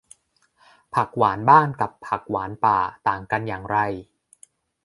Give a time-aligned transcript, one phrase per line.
[0.95, 3.77] ผักหวานบ้านกับผักหวานป่า ต่างกันอย่างไร